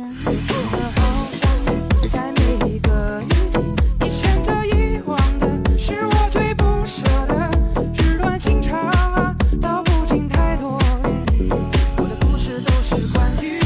[13.21, 13.60] find you.